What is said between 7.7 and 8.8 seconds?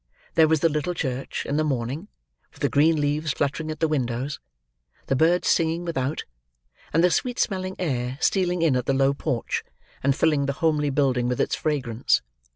air stealing in